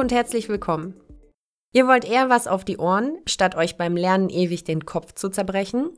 und 0.00 0.12
herzlich 0.12 0.48
willkommen. 0.48 0.94
Ihr 1.74 1.86
wollt 1.86 2.06
eher 2.06 2.30
was 2.30 2.46
auf 2.46 2.64
die 2.64 2.78
Ohren, 2.78 3.18
statt 3.26 3.54
euch 3.54 3.76
beim 3.76 3.96
Lernen 3.96 4.30
ewig 4.30 4.64
den 4.64 4.86
Kopf 4.86 5.12
zu 5.12 5.28
zerbrechen? 5.28 5.90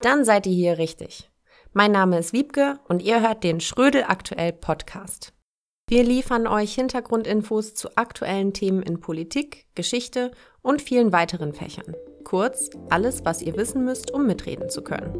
Dann 0.00 0.24
seid 0.24 0.46
ihr 0.46 0.54
hier 0.54 0.78
richtig. 0.78 1.30
Mein 1.74 1.92
Name 1.92 2.18
ist 2.18 2.32
Wiebke 2.32 2.80
und 2.88 3.02
ihr 3.02 3.20
hört 3.20 3.44
den 3.44 3.60
Schrödel 3.60 4.04
aktuell 4.08 4.54
Podcast. 4.54 5.34
Wir 5.86 6.02
liefern 6.02 6.46
euch 6.46 6.74
Hintergrundinfos 6.74 7.74
zu 7.74 7.94
aktuellen 7.96 8.54
Themen 8.54 8.82
in 8.82 9.00
Politik, 9.00 9.66
Geschichte 9.74 10.30
und 10.62 10.80
vielen 10.80 11.12
weiteren 11.12 11.52
Fächern. 11.52 11.94
Kurz, 12.24 12.70
alles, 12.88 13.26
was 13.26 13.42
ihr 13.42 13.54
wissen 13.56 13.84
müsst, 13.84 14.10
um 14.10 14.26
mitreden 14.26 14.70
zu 14.70 14.82
können. 14.82 15.12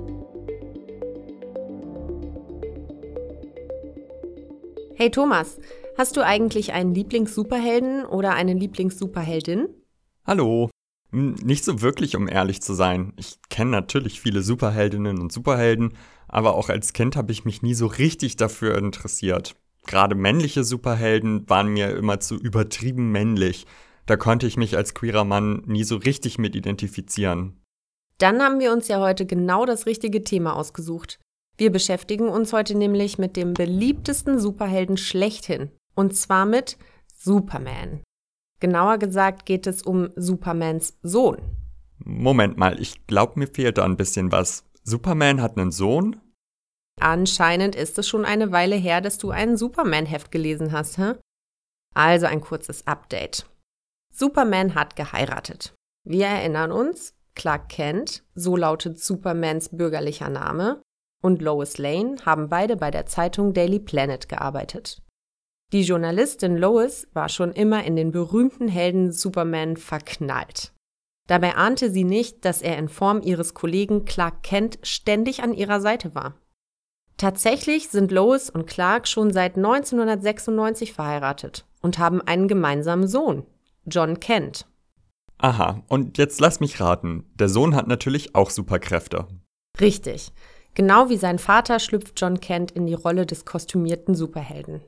Hey 4.94 5.10
Thomas, 5.10 5.58
hast 5.96 6.16
du 6.16 6.24
eigentlich 6.24 6.74
einen 6.74 6.94
Lieblings-Superhelden 6.94 8.04
oder 8.04 8.34
eine 8.34 8.52
Lieblings-Superheldin? 8.52 9.68
Hallo. 10.26 10.68
Hm, 11.10 11.34
nicht 11.42 11.64
so 11.64 11.80
wirklich, 11.80 12.14
um 12.14 12.28
ehrlich 12.28 12.60
zu 12.60 12.74
sein. 12.74 13.14
Ich 13.16 13.38
kenne 13.48 13.70
natürlich 13.70 14.20
viele 14.20 14.42
Superheldinnen 14.42 15.18
und 15.18 15.32
Superhelden, 15.32 15.94
aber 16.28 16.54
auch 16.54 16.68
als 16.68 16.92
Kind 16.92 17.16
habe 17.16 17.32
ich 17.32 17.46
mich 17.46 17.62
nie 17.62 17.74
so 17.74 17.86
richtig 17.86 18.36
dafür 18.36 18.76
interessiert. 18.76 19.56
Gerade 19.86 20.14
männliche 20.14 20.62
Superhelden 20.62 21.48
waren 21.48 21.68
mir 21.68 21.96
immer 21.96 22.20
zu 22.20 22.36
übertrieben 22.36 23.10
männlich. 23.10 23.66
Da 24.04 24.16
konnte 24.16 24.46
ich 24.46 24.58
mich 24.58 24.76
als 24.76 24.94
queerer 24.94 25.24
Mann 25.24 25.62
nie 25.66 25.84
so 25.84 25.96
richtig 25.96 26.38
mit 26.38 26.54
identifizieren. 26.54 27.62
Dann 28.18 28.42
haben 28.42 28.60
wir 28.60 28.72
uns 28.72 28.88
ja 28.88 29.00
heute 29.00 29.24
genau 29.26 29.64
das 29.64 29.86
richtige 29.86 30.22
Thema 30.22 30.54
ausgesucht. 30.54 31.18
Wir 31.56 31.70
beschäftigen 31.70 32.28
uns 32.28 32.52
heute 32.52 32.76
nämlich 32.76 33.18
mit 33.18 33.36
dem 33.36 33.54
beliebtesten 33.54 34.38
Superhelden 34.40 34.96
schlechthin. 34.96 35.70
Und 35.94 36.16
zwar 36.16 36.46
mit 36.46 36.78
Superman. 37.14 38.02
Genauer 38.60 38.98
gesagt 38.98 39.44
geht 39.44 39.66
es 39.66 39.82
um 39.82 40.10
Supermans 40.16 40.98
Sohn. 41.02 41.38
Moment 41.98 42.56
mal, 42.56 42.80
ich 42.80 43.06
glaube, 43.06 43.38
mir 43.38 43.46
fehlt 43.46 43.78
da 43.78 43.84
ein 43.84 43.96
bisschen 43.96 44.32
was. 44.32 44.64
Superman 44.82 45.40
hat 45.40 45.56
einen 45.56 45.70
Sohn? 45.70 46.20
Anscheinend 47.00 47.74
ist 47.74 47.98
es 47.98 48.08
schon 48.08 48.24
eine 48.24 48.52
Weile 48.52 48.76
her, 48.76 49.00
dass 49.00 49.18
du 49.18 49.30
ein 49.30 49.56
Superman-Heft 49.56 50.30
gelesen 50.30 50.72
hast, 50.72 50.98
hä? 50.98 51.14
Also 51.94 52.26
ein 52.26 52.40
kurzes 52.40 52.86
Update. 52.86 53.46
Superman 54.12 54.74
hat 54.74 54.96
geheiratet. 54.96 55.74
Wir 56.04 56.26
erinnern 56.26 56.72
uns, 56.72 57.14
Clark 57.34 57.68
Kent, 57.68 58.24
so 58.34 58.56
lautet 58.56 58.98
Supermans 59.00 59.70
bürgerlicher 59.70 60.28
Name, 60.28 60.82
und 61.22 61.40
Lois 61.40 61.78
Lane 61.78 62.16
haben 62.26 62.50
beide 62.50 62.76
bei 62.76 62.90
der 62.90 63.06
Zeitung 63.06 63.54
Daily 63.54 63.78
Planet 63.78 64.28
gearbeitet. 64.28 65.00
Die 65.72 65.82
Journalistin 65.82 66.58
Lois 66.58 67.08
war 67.14 67.30
schon 67.30 67.52
immer 67.52 67.84
in 67.84 67.96
den 67.96 68.12
berühmten 68.12 68.68
Helden 68.68 69.10
Superman 69.10 69.78
verknallt. 69.78 70.74
Dabei 71.28 71.54
ahnte 71.54 71.90
sie 71.90 72.04
nicht, 72.04 72.44
dass 72.44 72.60
er 72.60 72.76
in 72.76 72.90
Form 72.90 73.22
ihres 73.22 73.54
Kollegen 73.54 74.04
Clark 74.04 74.42
Kent 74.42 74.78
ständig 74.82 75.42
an 75.42 75.54
ihrer 75.54 75.80
Seite 75.80 76.14
war. 76.14 76.34
Tatsächlich 77.16 77.88
sind 77.88 78.10
Lois 78.10 78.50
und 78.50 78.66
Clark 78.66 79.06
schon 79.08 79.32
seit 79.32 79.56
1996 79.56 80.92
verheiratet 80.92 81.64
und 81.80 81.98
haben 81.98 82.20
einen 82.20 82.48
gemeinsamen 82.48 83.06
Sohn, 83.06 83.46
John 83.86 84.20
Kent. 84.20 84.66
Aha, 85.38 85.82
und 85.88 86.18
jetzt 86.18 86.40
lass 86.40 86.60
mich 86.60 86.80
raten. 86.80 87.24
Der 87.34 87.48
Sohn 87.48 87.74
hat 87.74 87.88
natürlich 87.88 88.34
auch 88.34 88.50
Superkräfte. 88.50 89.26
Richtig. 89.80 90.32
Genau 90.74 91.10
wie 91.10 91.16
sein 91.16 91.38
Vater 91.38 91.78
schlüpft 91.78 92.18
John 92.20 92.40
Kent 92.40 92.70
in 92.70 92.86
die 92.86 92.94
Rolle 92.94 93.26
des 93.26 93.44
kostümierten 93.44 94.14
Superhelden. 94.14 94.80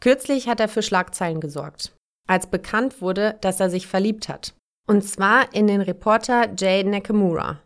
Kürzlich 0.00 0.48
hat 0.48 0.60
er 0.60 0.68
für 0.68 0.82
Schlagzeilen 0.82 1.40
gesorgt, 1.40 1.94
als 2.28 2.48
bekannt 2.48 3.00
wurde, 3.00 3.36
dass 3.40 3.60
er 3.60 3.70
sich 3.70 3.86
verliebt 3.86 4.28
hat. 4.28 4.54
Und 4.88 5.02
zwar 5.02 5.54
in 5.54 5.66
den 5.66 5.82
Reporter 5.82 6.48
Jay 6.56 6.82
Nakamura. 6.82 7.60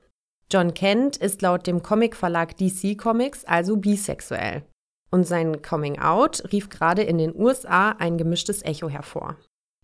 John 0.50 0.74
Kent 0.74 1.16
ist 1.16 1.40
laut 1.40 1.66
dem 1.66 1.82
Comicverlag 1.82 2.56
DC 2.58 2.98
Comics 2.98 3.44
also 3.44 3.76
bisexuell. 3.76 4.62
Und 5.10 5.24
sein 5.26 5.62
Coming 5.62 5.98
Out 6.00 6.42
rief 6.52 6.68
gerade 6.68 7.02
in 7.02 7.18
den 7.18 7.34
USA 7.34 7.90
ein 7.92 8.18
gemischtes 8.18 8.62
Echo 8.62 8.88
hervor. 8.88 9.36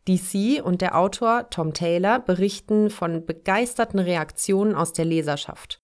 DC 0.06 0.62
und 0.62 0.82
der 0.82 0.98
Autor 0.98 1.48
Tom 1.50 1.72
Taylor 1.72 2.18
berichten 2.18 2.90
von 2.90 3.24
begeisterten 3.24 4.00
Reaktionen 4.00 4.74
aus 4.74 4.92
der 4.92 5.04
Leserschaft. 5.04 5.79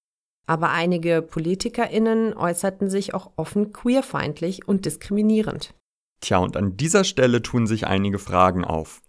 Aber 0.47 0.71
einige 0.71 1.23
PolitikerInnen 1.23 2.34
äußerten 2.34 2.89
sich 2.89 3.15
auch 3.15 3.33
offen 3.37 3.73
queerfeindlich 3.73 4.67
und 4.69 4.84
diskriminierend. 4.87 5.75
Tja, 6.21 6.39
und 6.39 6.57
an 6.57 6.77
dieser 6.77 7.05
Stelle 7.05 7.43
tun 7.43 7.67
sich 7.67 7.87
einige 7.87 8.19
Fragen 8.19 8.65
auf. 8.65 9.03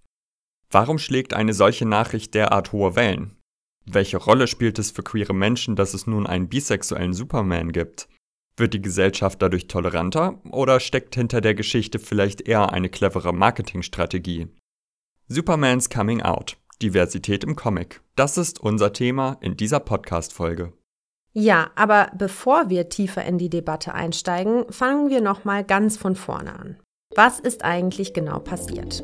Warum 0.69 0.97
schlägt 0.97 1.33
eine 1.33 1.53
solche 1.53 1.85
Nachricht 1.85 2.33
derart 2.33 2.71
hohe 2.71 2.95
Wellen? 2.95 3.37
Welche 3.85 4.17
Rolle 4.17 4.47
spielt 4.47 4.79
es 4.79 4.91
für 4.91 5.03
queere 5.03 5.33
Menschen, 5.33 5.77
dass 5.77 5.93
es 5.93 6.07
nun 6.07 6.27
einen 6.27 6.49
bisexuellen 6.49 7.13
Superman 7.13 7.71
gibt? 7.71 8.09
Wird 8.57 8.73
die 8.73 8.81
Gesellschaft 8.81 9.41
dadurch 9.41 9.67
toleranter 9.67 10.41
oder 10.51 10.79
steckt 10.79 11.15
hinter 11.15 11.39
der 11.39 11.53
Geschichte 11.53 11.99
vielleicht 11.99 12.41
eher 12.41 12.73
eine 12.73 12.89
clevere 12.89 13.31
Marketingstrategie? 13.31 14.47
Supermans 15.27 15.89
Coming 15.89 16.21
Out. 16.21 16.57
Diversität 16.81 17.43
im 17.43 17.55
Comic. 17.55 18.01
Das 18.15 18.37
ist 18.37 18.59
unser 18.59 18.93
Thema 18.93 19.37
in 19.41 19.57
dieser 19.57 19.79
Podcast-Folge. 19.79 20.73
Ja, 21.39 21.69
aber 21.75 22.09
bevor 22.17 22.71
wir 22.71 22.89
tiefer 22.89 23.23
in 23.23 23.37
die 23.37 23.51
Debatte 23.51 23.93
einsteigen, 23.93 24.65
fangen 24.71 25.11
wir 25.11 25.21
nochmal 25.21 25.63
ganz 25.63 25.95
von 25.95 26.15
vorne 26.15 26.57
an. 26.57 26.77
Was 27.15 27.39
ist 27.39 27.63
eigentlich 27.63 28.15
genau 28.15 28.39
passiert? 28.39 29.03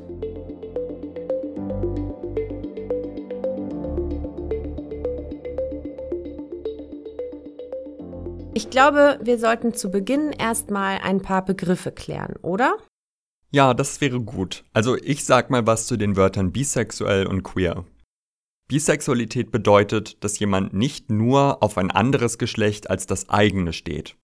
Ich 8.55 8.71
glaube, 8.71 9.19
wir 9.21 9.37
sollten 9.37 9.75
zu 9.75 9.91
Beginn 9.91 10.31
erstmal 10.31 11.01
ein 11.03 11.21
paar 11.21 11.45
Begriffe 11.45 11.91
klären, 11.91 12.33
oder? 12.41 12.77
Ja, 13.51 13.75
das 13.75 14.01
wäre 14.01 14.19
gut. 14.19 14.63
Also 14.73 14.95
ich 14.95 15.23
sag 15.23 15.51
mal 15.51 15.67
was 15.67 15.85
zu 15.85 15.97
den 15.97 16.15
Wörtern 16.15 16.51
bisexuell 16.51 17.27
und 17.27 17.43
queer. 17.43 17.85
Bisexualität 18.67 19.51
bedeutet, 19.51 20.23
dass 20.23 20.39
jemand 20.39 20.73
nicht 20.73 21.09
nur 21.09 21.61
auf 21.61 21.77
ein 21.77 21.91
anderes 21.91 22.37
Geschlecht 22.37 22.89
als 22.89 23.05
das 23.05 23.29
eigene 23.29 23.73
steht. 23.73 24.17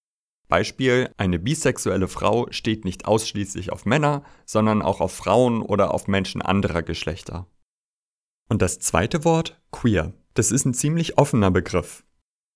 Beispiel, 0.48 1.12
eine 1.18 1.38
bisexuelle 1.38 2.08
Frau 2.08 2.48
steht 2.50 2.84
nicht 2.84 3.06
ausschließlich 3.06 3.72
auf 3.72 3.86
Männer, 3.86 4.24
sondern 4.46 4.82
auch 4.82 5.00
auf 5.00 5.14
Frauen 5.14 5.62
oder 5.62 5.94
auf 5.94 6.08
Menschen 6.08 6.42
anderer 6.42 6.82
Geschlechter. 6.82 7.48
Und 8.50 8.64
das 8.64 8.80
zweite 8.80 9.24
Wort, 9.24 9.62
queer. 9.72 10.14
Das 10.34 10.52
ist 10.52 10.66
ein 10.66 10.74
ziemlich 10.74 11.20
offener 11.20 11.52
Begriff. 11.52 12.04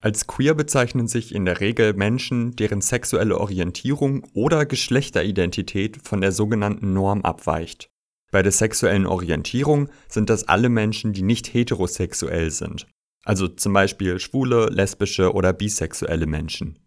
Als 0.01 0.27
queer 0.27 0.55
bezeichnen 0.55 1.07
sich 1.07 1.33
in 1.33 1.45
der 1.45 1.59
Regel 1.59 1.93
Menschen, 1.93 2.55
deren 2.55 2.81
sexuelle 2.81 3.37
Orientierung 3.37 4.25
oder 4.33 4.65
Geschlechteridentität 4.65 5.99
von 6.03 6.19
der 6.19 6.31
sogenannten 6.31 6.93
Norm 6.93 7.21
abweicht. 7.21 7.89
Bei 8.33 8.41
der 8.41 8.51
sexuellen 8.51 9.05
Orientierung 9.05 9.89
sind 10.09 10.31
das 10.31 10.47
alle 10.47 10.67
Menschen, 10.67 11.13
die 11.13 11.21
nicht 11.21 11.53
heterosexuell 11.53 12.49
sind, 12.49 12.87
also 13.23 13.47
zum 13.47 13.73
Beispiel 13.73 14.19
schwule, 14.19 14.69
lesbische 14.71 15.33
oder 15.33 15.53
bisexuelle 15.53 16.25
Menschen. 16.25 16.79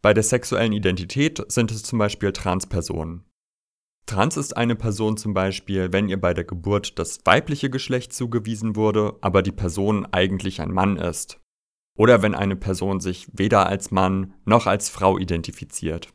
Bei 0.00 0.14
der 0.14 0.22
sexuellen 0.22 0.72
Identität 0.72 1.44
sind 1.52 1.70
es 1.72 1.82
zum 1.82 1.98
Beispiel 1.98 2.32
Transpersonen. 2.32 3.24
Trans 4.06 4.38
ist 4.38 4.56
eine 4.56 4.76
Person 4.76 5.18
zum 5.18 5.34
Beispiel, 5.34 5.92
wenn 5.92 6.08
ihr 6.08 6.18
bei 6.18 6.32
der 6.32 6.44
Geburt 6.44 6.98
das 6.98 7.18
weibliche 7.26 7.68
Geschlecht 7.68 8.14
zugewiesen 8.14 8.76
wurde, 8.76 9.14
aber 9.20 9.42
die 9.42 9.52
Person 9.52 10.06
eigentlich 10.06 10.62
ein 10.62 10.72
Mann 10.72 10.96
ist. 10.96 11.38
Oder 11.98 12.22
wenn 12.22 12.34
eine 12.34 12.56
Person 12.56 13.00
sich 13.00 13.28
weder 13.30 13.66
als 13.66 13.90
Mann 13.90 14.32
noch 14.46 14.66
als 14.66 14.88
Frau 14.88 15.18
identifiziert. 15.18 16.14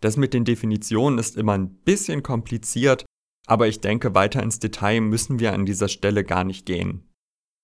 Das 0.00 0.16
mit 0.16 0.32
den 0.32 0.44
Definitionen 0.46 1.18
ist 1.18 1.36
immer 1.36 1.52
ein 1.52 1.74
bisschen 1.84 2.22
kompliziert, 2.22 3.05
aber 3.46 3.68
ich 3.68 3.80
denke, 3.80 4.14
weiter 4.14 4.42
ins 4.42 4.58
Detail 4.58 5.00
müssen 5.00 5.38
wir 5.38 5.52
an 5.52 5.66
dieser 5.66 5.88
Stelle 5.88 6.24
gar 6.24 6.44
nicht 6.44 6.66
gehen. 6.66 7.08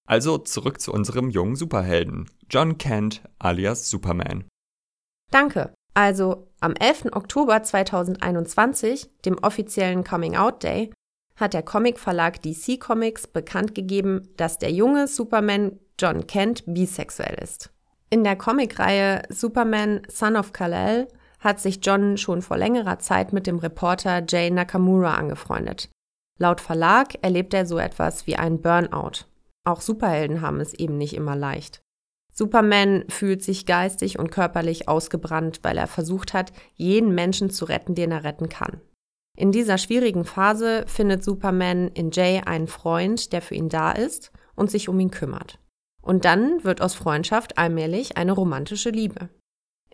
Also 0.07 0.39
zurück 0.39 0.81
zu 0.81 0.93
unserem 0.93 1.31
jungen 1.31 1.57
Superhelden, 1.57 2.29
John 2.51 2.79
Kent 2.79 3.23
alias 3.39 3.91
Superman. 3.91 4.45
Danke. 5.31 5.73
Also 5.95 6.49
am 6.61 6.75
11. 6.75 7.13
Oktober 7.13 7.63
2021, 7.63 9.11
dem 9.25 9.39
offiziellen 9.39 10.05
Coming 10.05 10.37
Out 10.37 10.63
Day, 10.63 10.93
hat 11.37 11.55
der 11.55 11.63
Comicverlag 11.63 12.41
DC 12.43 12.79
Comics 12.81 13.27
bekannt 13.27 13.75
gegeben, 13.75 14.29
dass 14.37 14.59
der 14.59 14.71
junge 14.71 15.09
Superman 15.09 15.79
John 15.99 16.27
Kent 16.27 16.65
bisexuell 16.67 17.37
ist. 17.43 17.73
In 18.11 18.25
der 18.25 18.37
Comicreihe 18.37 19.23
Superman 19.29 20.03
Son 20.09 20.37
of 20.37 20.53
Kal-El 20.53 21.09
hat 21.43 21.61
sich 21.61 21.81
John 21.83 22.17
schon 22.17 22.41
vor 22.41 22.57
längerer 22.57 22.99
Zeit 22.99 23.33
mit 23.33 23.47
dem 23.47 23.59
Reporter 23.59 24.23
Jay 24.27 24.51
Nakamura 24.51 25.15
angefreundet. 25.15 25.91
Laut 26.39 26.61
Verlag 26.61 27.19
erlebt 27.23 27.53
er 27.53 27.67
so 27.67 27.79
etwas 27.79 28.27
wie 28.27 28.37
einen 28.37 28.63
Burnout. 28.63 29.27
Auch 29.65 29.81
Superhelden 29.81 30.41
haben 30.41 30.61
es 30.61 30.73
eben 30.73 30.97
nicht 30.97 31.15
immer 31.15 31.37
leicht. 31.37 31.83
Superman 32.33 33.05
fühlt 33.09 33.43
sich 33.43 33.67
geistig 33.67 34.19
und 34.19 34.31
körperlich 34.31 34.89
ausgebrannt, 34.89 35.61
weil 35.63 35.77
er 35.77 35.87
versucht 35.87 36.33
hat, 36.33 36.53
jeden 36.75 37.15
Menschen 37.15 37.51
zu 37.51 37.67
retten, 37.67 37.95
den 37.95 38.11
er 38.11 38.25
retten 38.25 38.49
kann. 38.49 38.81
In 39.37 39.53
dieser 39.53 39.79
schwierigen 39.79 40.25
Phase 40.25 40.85
findet 40.87 41.25
Superman 41.25 41.89
in 41.89 42.11
Jay 42.11 42.41
einen 42.45 42.69
Freund, 42.69 43.33
der 43.33 43.43
für 43.43 43.55
ihn 43.55 43.69
da 43.69 43.93
ist 43.93 44.33
und 44.55 44.71
sich 44.71 44.89
um 44.89 44.99
ihn 45.01 45.11
kümmert. 45.11 45.59
Und 46.03 46.25
dann 46.25 46.65
wird 46.65 46.81
aus 46.81 46.95
Freundschaft 46.95 47.59
allmählich 47.59 48.17
eine 48.17 48.33
romantische 48.33 48.91
Liebe. 48.91 49.29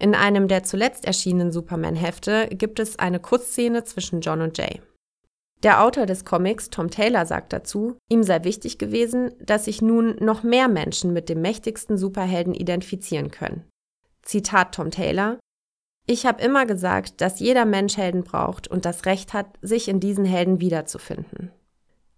In 0.00 0.14
einem 0.14 0.46
der 0.46 0.62
zuletzt 0.62 1.04
erschienenen 1.06 1.50
Superman-Hefte 1.50 2.48
gibt 2.52 2.78
es 2.78 2.98
eine 2.98 3.18
Kurzszene 3.18 3.82
zwischen 3.82 4.20
John 4.20 4.42
und 4.42 4.56
Jay. 4.56 4.80
Der 5.64 5.82
Autor 5.82 6.06
des 6.06 6.24
Comics, 6.24 6.70
Tom 6.70 6.88
Taylor, 6.88 7.26
sagt 7.26 7.52
dazu, 7.52 7.96
ihm 8.08 8.22
sei 8.22 8.44
wichtig 8.44 8.78
gewesen, 8.78 9.34
dass 9.40 9.64
sich 9.64 9.82
nun 9.82 10.14
noch 10.20 10.44
mehr 10.44 10.68
Menschen 10.68 11.12
mit 11.12 11.28
dem 11.28 11.40
mächtigsten 11.40 11.98
Superhelden 11.98 12.54
identifizieren 12.54 13.32
können. 13.32 13.64
Zitat 14.22 14.76
Tom 14.76 14.92
Taylor 14.92 15.38
Ich 16.06 16.26
habe 16.26 16.42
immer 16.42 16.64
gesagt, 16.64 17.20
dass 17.20 17.40
jeder 17.40 17.64
Mensch 17.64 17.96
Helden 17.96 18.22
braucht 18.22 18.68
und 18.68 18.84
das 18.84 19.04
Recht 19.04 19.32
hat, 19.32 19.58
sich 19.62 19.88
in 19.88 19.98
diesen 19.98 20.24
Helden 20.24 20.60
wiederzufinden. 20.60 21.50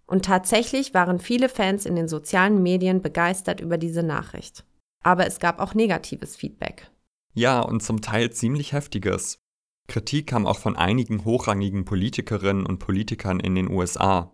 Und 0.05 0.25
tatsächlich 0.25 0.93
waren 0.93 1.19
viele 1.19 1.49
Fans 1.49 1.87
in 1.87 1.95
den 1.95 2.07
sozialen 2.07 2.61
Medien 2.61 3.01
begeistert 3.01 3.59
über 3.59 3.79
diese 3.79 4.03
Nachricht. 4.03 4.65
Aber 5.03 5.25
es 5.25 5.39
gab 5.39 5.59
auch 5.59 5.73
negatives 5.73 6.35
Feedback. 6.35 6.91
Ja, 7.33 7.61
und 7.61 7.81
zum 7.81 8.01
Teil 8.01 8.31
ziemlich 8.31 8.73
heftiges. 8.73 9.39
Kritik 9.87 10.27
kam 10.27 10.45
auch 10.45 10.59
von 10.59 10.75
einigen 10.75 11.25
hochrangigen 11.25 11.85
Politikerinnen 11.85 12.65
und 12.65 12.79
Politikern 12.79 13.39
in 13.39 13.55
den 13.55 13.69
USA. 13.69 14.33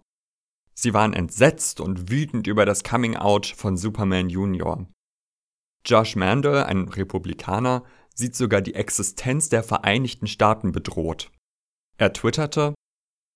Sie 0.73 0.94
waren 0.94 1.13
entsetzt 1.13 1.79
und 1.79 2.11
wütend 2.11 2.45
über 2.47 2.65
das 2.65 2.83
Coming-out 2.83 3.47
von 3.47 3.77
Superman 3.77 4.29
Jr. 4.29 4.88
Josh 5.85 6.15
Mandel, 6.15 6.63
ein 6.63 6.88
Republikaner, 6.88 7.83
sieht 8.13 8.35
sogar 8.35 8.61
die 8.61 8.75
Existenz 8.75 9.49
der 9.49 9.63
Vereinigten 9.63 10.27
Staaten 10.27 10.71
bedroht. 10.71 11.31
Er 11.97 12.13
twitterte, 12.13 12.75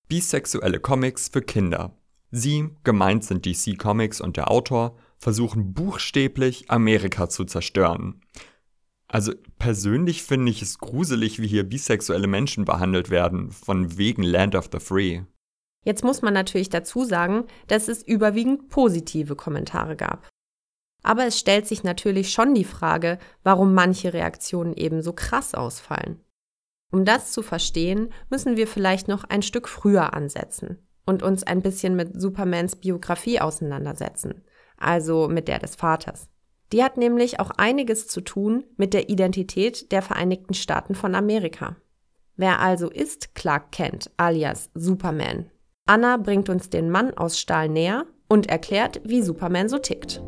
Bisexuelle 0.08 0.78
Comics 0.78 1.28
für 1.28 1.42
Kinder. 1.42 1.96
Sie, 2.30 2.68
gemeint 2.84 3.24
sind 3.24 3.46
DC 3.46 3.78
Comics 3.78 4.20
und 4.20 4.36
der 4.36 4.50
Autor, 4.50 4.96
versuchen 5.18 5.72
buchstäblich 5.72 6.70
Amerika 6.70 7.28
zu 7.28 7.44
zerstören. 7.44 8.20
Also 9.12 9.34
persönlich 9.58 10.22
finde 10.22 10.50
ich 10.50 10.62
es 10.62 10.78
gruselig, 10.78 11.38
wie 11.38 11.46
hier 11.46 11.64
bisexuelle 11.64 12.26
Menschen 12.26 12.64
behandelt 12.64 13.10
werden, 13.10 13.50
von 13.50 13.98
wegen 13.98 14.22
Land 14.22 14.54
of 14.54 14.70
the 14.72 14.80
Free. 14.80 15.20
Jetzt 15.84 16.02
muss 16.02 16.22
man 16.22 16.32
natürlich 16.32 16.70
dazu 16.70 17.04
sagen, 17.04 17.44
dass 17.66 17.88
es 17.88 18.02
überwiegend 18.02 18.70
positive 18.70 19.36
Kommentare 19.36 19.96
gab. 19.96 20.26
Aber 21.02 21.26
es 21.26 21.38
stellt 21.38 21.66
sich 21.66 21.84
natürlich 21.84 22.32
schon 22.32 22.54
die 22.54 22.64
Frage, 22.64 23.18
warum 23.42 23.74
manche 23.74 24.14
Reaktionen 24.14 24.72
eben 24.72 25.02
so 25.02 25.12
krass 25.12 25.54
ausfallen. 25.54 26.20
Um 26.90 27.04
das 27.04 27.32
zu 27.32 27.42
verstehen, 27.42 28.14
müssen 28.30 28.56
wir 28.56 28.66
vielleicht 28.66 29.08
noch 29.08 29.24
ein 29.24 29.42
Stück 29.42 29.68
früher 29.68 30.14
ansetzen 30.14 30.78
und 31.04 31.22
uns 31.22 31.42
ein 31.42 31.60
bisschen 31.60 31.96
mit 31.96 32.18
Supermans 32.18 32.76
Biografie 32.76 33.40
auseinandersetzen, 33.40 34.42
also 34.78 35.28
mit 35.28 35.48
der 35.48 35.58
des 35.58 35.74
Vaters. 35.74 36.31
Die 36.72 36.82
hat 36.82 36.96
nämlich 36.96 37.38
auch 37.38 37.50
einiges 37.50 38.08
zu 38.08 38.22
tun 38.22 38.64
mit 38.76 38.94
der 38.94 39.10
Identität 39.10 39.92
der 39.92 40.00
Vereinigten 40.00 40.54
Staaten 40.54 40.94
von 40.94 41.14
Amerika. 41.14 41.76
Wer 42.36 42.60
also 42.60 42.88
ist 42.88 43.34
Clark 43.34 43.72
Kent 43.72 44.10
alias 44.16 44.70
Superman? 44.74 45.50
Anna 45.84 46.16
bringt 46.16 46.48
uns 46.48 46.70
den 46.70 46.90
Mann 46.90 47.12
aus 47.14 47.38
Stahl 47.38 47.68
näher 47.68 48.06
und 48.28 48.48
erklärt, 48.48 49.02
wie 49.04 49.20
Superman 49.20 49.68
so 49.68 49.78
tickt. 49.78 50.22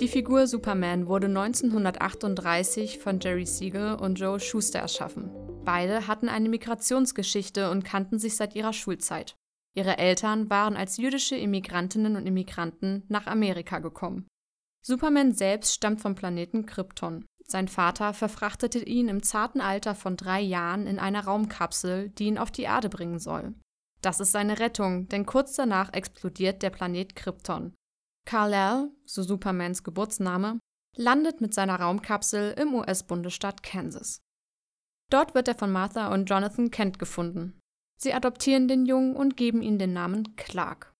Die 0.00 0.08
Figur 0.08 0.46
Superman 0.46 1.06
wurde 1.08 1.26
1938 1.26 2.98
von 2.98 3.20
Jerry 3.20 3.44
Siegel 3.44 3.96
und 3.96 4.18
Joe 4.18 4.40
Schuster 4.40 4.78
erschaffen. 4.78 5.30
Beide 5.62 6.06
hatten 6.06 6.30
eine 6.30 6.48
Migrationsgeschichte 6.48 7.70
und 7.70 7.84
kannten 7.84 8.18
sich 8.18 8.34
seit 8.36 8.56
ihrer 8.56 8.72
Schulzeit. 8.72 9.36
Ihre 9.74 9.98
Eltern 9.98 10.50
waren 10.50 10.76
als 10.76 10.96
jüdische 10.96 11.36
Immigrantinnen 11.36 12.16
und 12.16 12.26
Immigranten 12.26 13.04
nach 13.08 13.26
Amerika 13.26 13.78
gekommen. 13.78 14.26
Superman 14.82 15.32
selbst 15.32 15.74
stammt 15.74 16.00
vom 16.00 16.14
Planeten 16.14 16.66
Krypton. 16.66 17.24
Sein 17.46 17.68
Vater 17.68 18.14
verfrachtete 18.14 18.78
ihn 18.78 19.08
im 19.08 19.22
zarten 19.22 19.60
Alter 19.60 19.94
von 19.94 20.16
drei 20.16 20.40
Jahren 20.40 20.86
in 20.86 20.98
einer 20.98 21.24
Raumkapsel, 21.24 22.10
die 22.10 22.26
ihn 22.26 22.38
auf 22.38 22.50
die 22.50 22.62
Erde 22.62 22.88
bringen 22.88 23.18
soll. 23.18 23.54
Das 24.02 24.20
ist 24.20 24.32
seine 24.32 24.58
Rettung, 24.58 25.08
denn 25.08 25.26
kurz 25.26 25.54
danach 25.54 25.92
explodiert 25.92 26.62
der 26.62 26.70
Planet 26.70 27.14
Krypton. 27.14 27.74
Kal-El, 28.26 28.90
so 29.04 29.22
Supermans 29.22 29.84
Geburtsname, 29.84 30.58
landet 30.96 31.40
mit 31.40 31.54
seiner 31.54 31.80
Raumkapsel 31.80 32.52
im 32.52 32.74
US-Bundesstaat 32.74 33.62
Kansas. 33.62 34.20
Dort 35.10 35.34
wird 35.34 35.48
er 35.48 35.54
von 35.54 35.72
Martha 35.72 36.12
und 36.12 36.30
Jonathan 36.30 36.70
Kent 36.70 36.98
gefunden. 36.98 37.59
Sie 38.02 38.14
adoptieren 38.14 38.66
den 38.66 38.86
Jungen 38.86 39.14
und 39.14 39.36
geben 39.36 39.60
ihm 39.60 39.78
den 39.78 39.92
Namen 39.92 40.34
Clark. 40.36 40.94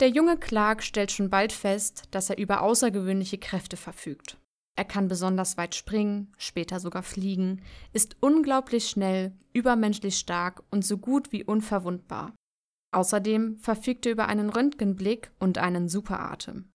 Der 0.00 0.08
junge 0.08 0.36
Clark 0.36 0.82
stellt 0.82 1.12
schon 1.12 1.30
bald 1.30 1.52
fest, 1.52 2.04
dass 2.10 2.28
er 2.28 2.38
über 2.38 2.62
außergewöhnliche 2.62 3.38
Kräfte 3.38 3.76
verfügt. 3.76 4.36
Er 4.76 4.84
kann 4.84 5.08
besonders 5.08 5.56
weit 5.56 5.74
springen, 5.74 6.32
später 6.36 6.80
sogar 6.80 7.02
fliegen, 7.02 7.62
ist 7.92 8.16
unglaublich 8.20 8.88
schnell, 8.88 9.32
übermenschlich 9.54 10.18
stark 10.18 10.62
und 10.70 10.84
so 10.84 10.98
gut 10.98 11.32
wie 11.32 11.44
unverwundbar. 11.44 12.34
Außerdem 12.92 13.56
verfügt 13.56 14.04
er 14.04 14.12
über 14.12 14.26
einen 14.26 14.50
Röntgenblick 14.50 15.30
und 15.38 15.58
einen 15.58 15.88
Superatem. 15.88 16.70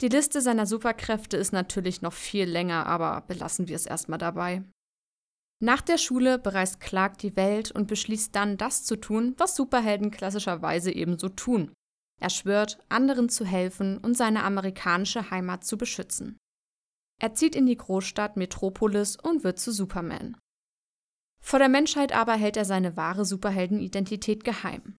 Die 0.00 0.08
Liste 0.08 0.40
seiner 0.40 0.66
Superkräfte 0.66 1.36
ist 1.36 1.52
natürlich 1.52 2.02
noch 2.02 2.12
viel 2.12 2.44
länger, 2.48 2.86
aber 2.86 3.22
belassen 3.22 3.68
wir 3.68 3.76
es 3.76 3.86
erstmal 3.86 4.18
dabei. 4.18 4.62
Nach 5.62 5.80
der 5.80 5.96
Schule 5.96 6.40
bereist 6.40 6.80
Clark 6.80 7.18
die 7.18 7.36
Welt 7.36 7.70
und 7.70 7.86
beschließt 7.86 8.34
dann, 8.34 8.56
das 8.56 8.82
zu 8.82 8.96
tun, 8.96 9.36
was 9.38 9.54
Superhelden 9.54 10.10
klassischerweise 10.10 10.90
ebenso 10.90 11.28
tun. 11.28 11.72
Er 12.20 12.30
schwört, 12.30 12.80
anderen 12.88 13.28
zu 13.28 13.44
helfen 13.44 13.98
und 13.98 14.16
seine 14.16 14.42
amerikanische 14.42 15.30
Heimat 15.30 15.64
zu 15.64 15.78
beschützen. 15.78 16.36
Er 17.20 17.34
zieht 17.34 17.54
in 17.54 17.66
die 17.66 17.76
Großstadt 17.76 18.36
Metropolis 18.36 19.16
und 19.16 19.44
wird 19.44 19.60
zu 19.60 19.70
Superman. 19.70 20.36
Vor 21.40 21.60
der 21.60 21.68
Menschheit 21.68 22.12
aber 22.12 22.32
hält 22.32 22.56
er 22.56 22.64
seine 22.64 22.96
wahre 22.96 23.24
Superheldenidentität 23.24 24.42
geheim. 24.42 24.96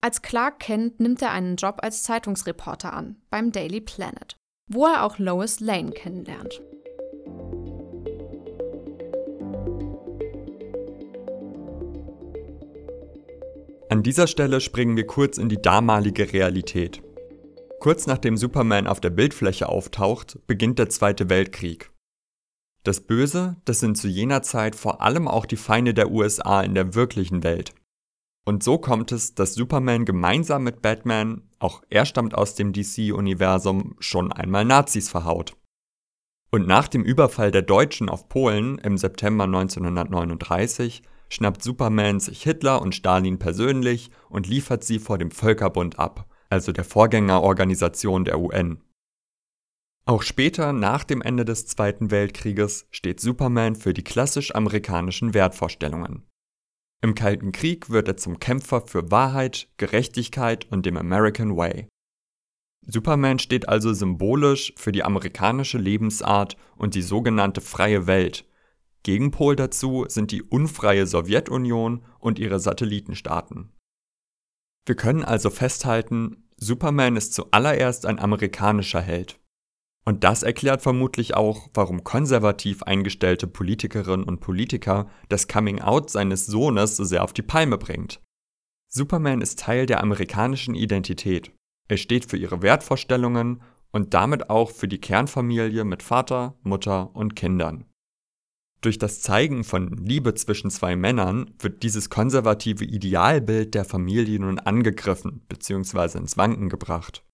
Als 0.00 0.22
Clark 0.22 0.60
Kent 0.60 1.00
nimmt 1.00 1.22
er 1.22 1.32
einen 1.32 1.56
Job 1.56 1.80
als 1.82 2.04
Zeitungsreporter 2.04 2.92
an, 2.92 3.20
beim 3.30 3.50
Daily 3.50 3.80
Planet, 3.80 4.36
wo 4.70 4.86
er 4.86 5.02
auch 5.02 5.18
Lois 5.18 5.58
Lane 5.58 5.90
kennenlernt. 5.90 6.62
An 13.94 14.02
dieser 14.02 14.26
Stelle 14.26 14.60
springen 14.60 14.96
wir 14.96 15.06
kurz 15.06 15.38
in 15.38 15.48
die 15.48 15.62
damalige 15.62 16.32
Realität. 16.32 17.00
Kurz 17.78 18.08
nachdem 18.08 18.36
Superman 18.36 18.88
auf 18.88 18.98
der 18.98 19.10
Bildfläche 19.10 19.68
auftaucht, 19.68 20.36
beginnt 20.48 20.80
der 20.80 20.88
Zweite 20.88 21.30
Weltkrieg. 21.30 21.92
Das 22.82 23.02
Böse, 23.02 23.54
das 23.64 23.78
sind 23.78 23.96
zu 23.96 24.08
jener 24.08 24.42
Zeit 24.42 24.74
vor 24.74 25.00
allem 25.00 25.28
auch 25.28 25.46
die 25.46 25.54
Feinde 25.54 25.94
der 25.94 26.10
USA 26.10 26.60
in 26.62 26.74
der 26.74 26.96
wirklichen 26.96 27.44
Welt. 27.44 27.72
Und 28.44 28.64
so 28.64 28.78
kommt 28.78 29.12
es, 29.12 29.36
dass 29.36 29.54
Superman 29.54 30.04
gemeinsam 30.04 30.64
mit 30.64 30.82
Batman, 30.82 31.42
auch 31.60 31.84
er 31.88 32.04
stammt 32.04 32.34
aus 32.34 32.56
dem 32.56 32.72
DC-Universum, 32.72 33.94
schon 34.00 34.32
einmal 34.32 34.64
Nazis 34.64 35.08
verhaut. 35.08 35.56
Und 36.50 36.66
nach 36.66 36.88
dem 36.88 37.04
Überfall 37.04 37.52
der 37.52 37.62
Deutschen 37.62 38.08
auf 38.08 38.28
Polen 38.28 38.78
im 38.78 38.98
September 38.98 39.44
1939 39.44 41.04
schnappt 41.28 41.62
Superman 41.62 42.20
sich 42.20 42.42
Hitler 42.42 42.80
und 42.82 42.94
Stalin 42.94 43.38
persönlich 43.38 44.10
und 44.28 44.46
liefert 44.46 44.84
sie 44.84 44.98
vor 44.98 45.18
dem 45.18 45.30
Völkerbund 45.30 45.98
ab, 45.98 46.28
also 46.50 46.72
der 46.72 46.84
Vorgängerorganisation 46.84 48.24
der 48.24 48.38
UN. 48.38 48.80
Auch 50.06 50.22
später, 50.22 50.72
nach 50.72 51.02
dem 51.04 51.22
Ende 51.22 51.46
des 51.46 51.66
Zweiten 51.66 52.10
Weltkrieges, 52.10 52.86
steht 52.90 53.20
Superman 53.20 53.74
für 53.74 53.94
die 53.94 54.04
klassisch 54.04 54.54
amerikanischen 54.54 55.32
Wertvorstellungen. 55.32 56.26
Im 57.00 57.14
Kalten 57.14 57.52
Krieg 57.52 57.90
wird 57.90 58.08
er 58.08 58.16
zum 58.16 58.38
Kämpfer 58.38 58.82
für 58.82 59.10
Wahrheit, 59.10 59.68
Gerechtigkeit 59.78 60.70
und 60.70 60.84
dem 60.86 60.96
American 60.96 61.56
Way. 61.56 61.88
Superman 62.86 63.38
steht 63.38 63.68
also 63.68 63.92
symbolisch 63.94 64.74
für 64.76 64.92
die 64.92 65.04
amerikanische 65.04 65.78
Lebensart 65.78 66.56
und 66.76 66.94
die 66.94 67.02
sogenannte 67.02 67.62
freie 67.62 68.06
Welt, 68.06 68.46
Gegenpol 69.04 69.54
dazu 69.54 70.06
sind 70.08 70.32
die 70.32 70.42
unfreie 70.42 71.06
Sowjetunion 71.06 72.04
und 72.18 72.38
ihre 72.38 72.58
Satellitenstaaten. 72.58 73.70
Wir 74.86 74.96
können 74.96 75.22
also 75.22 75.50
festhalten, 75.50 76.48
Superman 76.56 77.16
ist 77.16 77.34
zuallererst 77.34 78.06
ein 78.06 78.18
amerikanischer 78.18 79.00
Held. 79.00 79.38
Und 80.06 80.24
das 80.24 80.42
erklärt 80.42 80.82
vermutlich 80.82 81.34
auch, 81.34 81.68
warum 81.74 82.04
konservativ 82.04 82.82
eingestellte 82.82 83.46
Politikerinnen 83.46 84.26
und 84.26 84.40
Politiker 84.40 85.08
das 85.28 85.48
Coming-out 85.48 86.10
seines 86.10 86.46
Sohnes 86.46 86.96
so 86.96 87.04
sehr 87.04 87.24
auf 87.24 87.32
die 87.32 87.42
Palme 87.42 87.78
bringt. 87.78 88.20
Superman 88.88 89.40
ist 89.40 89.58
Teil 89.58 89.86
der 89.86 90.02
amerikanischen 90.02 90.74
Identität. 90.74 91.52
Er 91.88 91.96
steht 91.96 92.30
für 92.30 92.36
ihre 92.36 92.62
Wertvorstellungen 92.62 93.62
und 93.92 94.14
damit 94.14 94.50
auch 94.50 94.70
für 94.70 94.88
die 94.88 95.00
Kernfamilie 95.00 95.84
mit 95.84 96.02
Vater, 96.02 96.56
Mutter 96.62 97.14
und 97.14 97.34
Kindern. 97.34 97.84
Durch 98.84 98.98
das 98.98 99.22
Zeigen 99.22 99.64
von 99.64 99.96
Liebe 99.96 100.34
zwischen 100.34 100.68
zwei 100.68 100.94
Männern 100.94 101.54
wird 101.58 101.82
dieses 101.82 102.10
konservative 102.10 102.84
Idealbild 102.84 103.74
der 103.74 103.86
Familie 103.86 104.38
nun 104.38 104.58
angegriffen 104.58 105.40
bzw. 105.48 106.18
ins 106.18 106.36
Wanken 106.36 106.68
gebracht. 106.68 107.24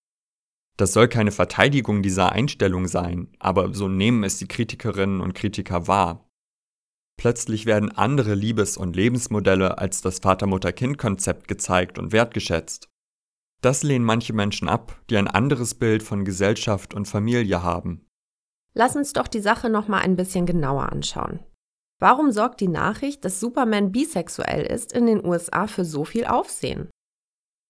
Das 0.76 0.92
soll 0.92 1.08
keine 1.08 1.32
Verteidigung 1.32 2.02
dieser 2.02 2.30
Einstellung 2.30 2.86
sein, 2.86 3.32
aber 3.40 3.74
so 3.74 3.88
nehmen 3.88 4.22
es 4.22 4.38
die 4.38 4.46
Kritikerinnen 4.46 5.20
und 5.20 5.34
Kritiker 5.34 5.88
wahr. 5.88 6.30
Plötzlich 7.18 7.66
werden 7.66 7.90
andere 7.90 8.36
Liebes- 8.36 8.76
und 8.76 8.94
Lebensmodelle 8.94 9.76
als 9.76 10.02
das 10.02 10.20
Vater-Mutter-Kind-Konzept 10.20 11.48
gezeigt 11.48 11.98
und 11.98 12.12
wertgeschätzt. 12.12 12.88
Das 13.60 13.82
lehnen 13.82 14.04
manche 14.04 14.34
Menschen 14.34 14.68
ab, 14.68 15.02
die 15.10 15.16
ein 15.16 15.26
anderes 15.26 15.74
Bild 15.74 16.04
von 16.04 16.24
Gesellschaft 16.24 16.94
und 16.94 17.08
Familie 17.08 17.64
haben. 17.64 18.06
Lass 18.74 18.96
uns 18.96 19.12
doch 19.12 19.28
die 19.28 19.40
Sache 19.40 19.68
nochmal 19.68 20.02
ein 20.02 20.16
bisschen 20.16 20.46
genauer 20.46 20.92
anschauen. 20.92 21.40
Warum 22.00 22.32
sorgt 22.32 22.60
die 22.60 22.68
Nachricht, 22.68 23.24
dass 23.24 23.40
Superman 23.40 23.92
bisexuell 23.92 24.64
ist, 24.64 24.92
in 24.92 25.06
den 25.06 25.24
USA 25.24 25.66
für 25.66 25.84
so 25.84 26.04
viel 26.04 26.24
Aufsehen? 26.24 26.88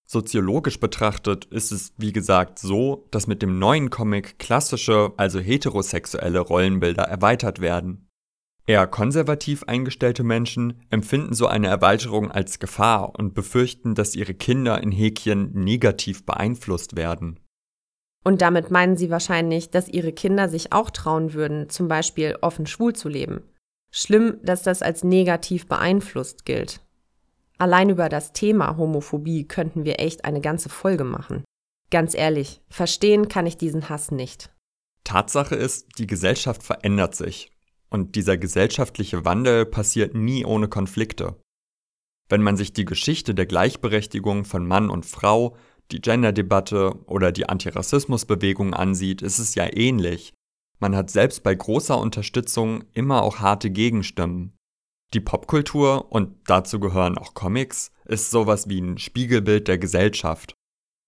Soziologisch 0.06 0.80
betrachtet 0.80 1.46
ist 1.46 1.72
es, 1.72 1.92
wie 1.96 2.12
gesagt, 2.12 2.58
so, 2.58 3.06
dass 3.10 3.26
mit 3.26 3.42
dem 3.42 3.58
neuen 3.58 3.90
Comic 3.90 4.38
klassische, 4.38 5.12
also 5.16 5.38
heterosexuelle 5.38 6.40
Rollenbilder 6.40 7.04
erweitert 7.04 7.60
werden. 7.60 8.08
Eher 8.66 8.86
konservativ 8.86 9.64
eingestellte 9.64 10.22
Menschen 10.22 10.82
empfinden 10.90 11.34
so 11.34 11.46
eine 11.46 11.68
Erweiterung 11.68 12.30
als 12.30 12.58
Gefahr 12.58 13.18
und 13.18 13.34
befürchten, 13.34 13.94
dass 13.94 14.14
ihre 14.14 14.34
Kinder 14.34 14.80
in 14.82 14.92
Häkchen 14.92 15.52
negativ 15.54 16.24
beeinflusst 16.24 16.96
werden. 16.96 17.40
Und 18.24 18.42
damit 18.42 18.70
meinen 18.70 18.96
sie 18.96 19.10
wahrscheinlich, 19.10 19.70
dass 19.70 19.88
ihre 19.88 20.12
Kinder 20.12 20.48
sich 20.48 20.72
auch 20.72 20.90
trauen 20.90 21.32
würden, 21.32 21.70
zum 21.70 21.88
Beispiel 21.88 22.36
offen 22.40 22.66
schwul 22.66 22.94
zu 22.94 23.08
leben. 23.08 23.42
Schlimm, 23.90 24.38
dass 24.42 24.62
das 24.62 24.82
als 24.82 25.04
negativ 25.04 25.66
beeinflusst 25.66 26.44
gilt. 26.44 26.80
Allein 27.58 27.90
über 27.90 28.08
das 28.08 28.32
Thema 28.32 28.76
Homophobie 28.76 29.46
könnten 29.46 29.84
wir 29.84 30.00
echt 30.00 30.24
eine 30.24 30.40
ganze 30.40 30.68
Folge 30.68 31.04
machen. 31.04 31.44
Ganz 31.90 32.14
ehrlich, 32.14 32.62
verstehen 32.68 33.28
kann 33.28 33.46
ich 33.46 33.56
diesen 33.56 33.88
Hass 33.88 34.10
nicht. 34.10 34.50
Tatsache 35.04 35.56
ist, 35.56 35.98
die 35.98 36.06
Gesellschaft 36.06 36.62
verändert 36.62 37.14
sich. 37.14 37.50
Und 37.90 38.14
dieser 38.14 38.38
gesellschaftliche 38.38 39.24
Wandel 39.24 39.66
passiert 39.66 40.14
nie 40.14 40.44
ohne 40.44 40.68
Konflikte. 40.68 41.36
Wenn 42.28 42.42
man 42.42 42.56
sich 42.56 42.72
die 42.72 42.84
Geschichte 42.84 43.34
der 43.34 43.46
Gleichberechtigung 43.46 44.44
von 44.44 44.64
Mann 44.66 44.88
und 44.88 45.04
Frau 45.04 45.56
die 45.92 46.00
Gender-Debatte 46.00 46.94
oder 47.06 47.32
die 47.32 47.48
Antirassismusbewegung 47.48 48.74
ansieht, 48.74 49.22
ist 49.22 49.38
es 49.38 49.54
ja 49.54 49.66
ähnlich. 49.72 50.32
Man 50.78 50.96
hat 50.96 51.10
selbst 51.10 51.42
bei 51.42 51.54
großer 51.54 51.98
Unterstützung 51.98 52.84
immer 52.94 53.22
auch 53.22 53.40
harte 53.40 53.70
Gegenstimmen. 53.70 54.56
Die 55.12 55.20
Popkultur, 55.20 56.12
und 56.12 56.36
dazu 56.46 56.80
gehören 56.80 57.18
auch 57.18 57.34
Comics, 57.34 57.92
ist 58.04 58.30
sowas 58.30 58.68
wie 58.68 58.80
ein 58.80 58.98
Spiegelbild 58.98 59.68
der 59.68 59.78
Gesellschaft. 59.78 60.54